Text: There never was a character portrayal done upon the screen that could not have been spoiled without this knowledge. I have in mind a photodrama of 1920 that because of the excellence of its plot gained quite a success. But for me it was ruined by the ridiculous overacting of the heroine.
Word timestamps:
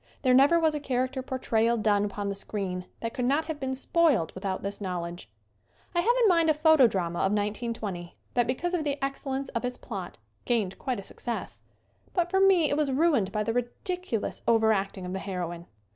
There 0.23 0.33
never 0.33 0.59
was 0.59 0.73
a 0.73 0.79
character 0.79 1.21
portrayal 1.21 1.77
done 1.77 2.03
upon 2.03 2.27
the 2.27 2.33
screen 2.33 2.85
that 3.01 3.13
could 3.13 3.25
not 3.25 3.45
have 3.45 3.59
been 3.59 3.75
spoiled 3.75 4.33
without 4.33 4.63
this 4.63 4.81
knowledge. 4.81 5.29
I 5.93 5.99
have 5.99 6.15
in 6.23 6.27
mind 6.27 6.49
a 6.49 6.55
photodrama 6.55 7.17
of 7.19 7.31
1920 7.31 8.15
that 8.33 8.47
because 8.47 8.73
of 8.73 8.83
the 8.83 8.97
excellence 9.05 9.49
of 9.49 9.63
its 9.63 9.77
plot 9.77 10.17
gained 10.45 10.79
quite 10.79 10.99
a 10.99 11.03
success. 11.03 11.61
But 12.15 12.31
for 12.31 12.39
me 12.39 12.67
it 12.67 12.77
was 12.77 12.91
ruined 12.91 13.31
by 13.31 13.43
the 13.43 13.53
ridiculous 13.53 14.41
overacting 14.47 15.05
of 15.05 15.13
the 15.13 15.19
heroine. 15.19 15.67